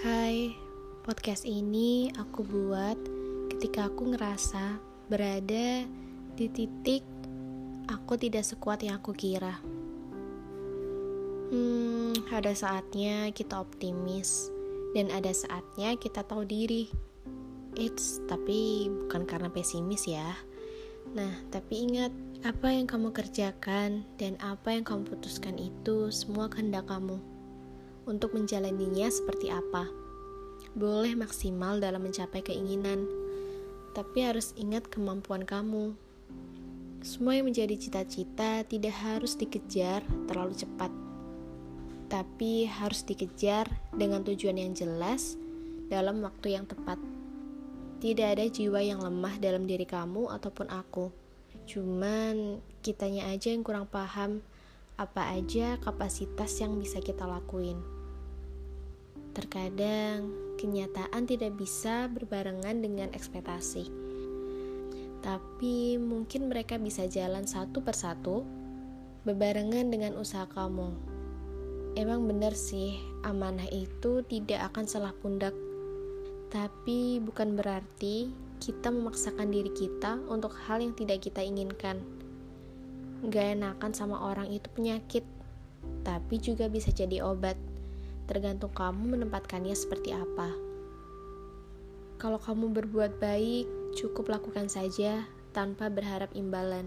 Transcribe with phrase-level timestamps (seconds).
[0.00, 0.56] Hai,
[1.04, 2.96] podcast ini aku buat
[3.52, 4.80] ketika aku ngerasa
[5.12, 5.84] berada
[6.40, 7.04] di titik
[7.84, 9.60] aku tidak sekuat yang aku kira.
[11.52, 14.48] Hmm, ada saatnya kita optimis
[14.96, 16.88] dan ada saatnya kita tahu diri.
[17.76, 20.32] It's tapi bukan karena pesimis ya.
[21.12, 22.16] Nah, tapi ingat
[22.48, 27.20] apa yang kamu kerjakan dan apa yang kamu putuskan itu semua kehendak kamu
[28.10, 29.86] untuk menjalaninya seperti apa.
[30.74, 33.06] Boleh maksimal dalam mencapai keinginan,
[33.94, 35.94] tapi harus ingat kemampuan kamu.
[37.00, 40.92] Semua yang menjadi cita-cita tidak harus dikejar terlalu cepat,
[42.10, 45.38] tapi harus dikejar dengan tujuan yang jelas
[45.88, 46.98] dalam waktu yang tepat.
[48.02, 51.12] Tidak ada jiwa yang lemah dalam diri kamu ataupun aku.
[51.68, 54.40] Cuman kitanya aja yang kurang paham
[55.00, 57.99] apa aja kapasitas yang bisa kita lakuin.
[59.30, 63.86] Terkadang kenyataan tidak bisa berbarengan dengan ekspektasi.
[65.22, 68.42] Tapi mungkin mereka bisa jalan satu persatu
[69.22, 70.90] berbarengan dengan usaha kamu.
[71.94, 75.54] Emang benar sih, amanah itu tidak akan salah pundak.
[76.50, 82.02] Tapi bukan berarti kita memaksakan diri kita untuk hal yang tidak kita inginkan.
[83.30, 85.22] Gak enakan sama orang itu penyakit,
[86.02, 87.69] tapi juga bisa jadi obat
[88.30, 90.54] tergantung kamu menempatkannya seperti apa.
[92.22, 93.66] Kalau kamu berbuat baik,
[93.98, 96.86] cukup lakukan saja tanpa berharap imbalan.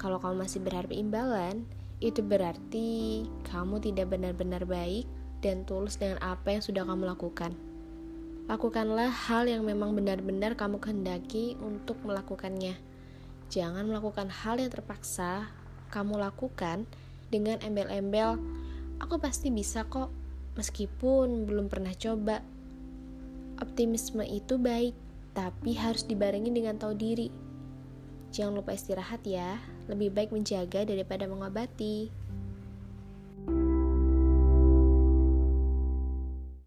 [0.00, 1.68] Kalau kamu masih berharap imbalan,
[2.00, 5.04] itu berarti kamu tidak benar-benar baik
[5.44, 7.52] dan tulus dengan apa yang sudah kamu lakukan.
[8.48, 12.76] Lakukanlah hal yang memang benar-benar kamu kehendaki untuk melakukannya.
[13.52, 15.52] Jangan melakukan hal yang terpaksa
[15.92, 16.88] kamu lakukan
[17.28, 18.40] dengan embel-embel
[19.04, 20.08] aku pasti bisa kok,
[20.56, 22.40] meskipun belum pernah coba.
[23.60, 24.96] Optimisme itu baik,
[25.36, 27.28] tapi harus dibarengi dengan tahu diri.
[28.32, 32.08] Jangan lupa istirahat ya, lebih baik menjaga daripada mengobati.